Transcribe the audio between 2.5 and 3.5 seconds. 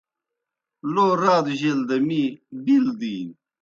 بِیل دِینیْ۔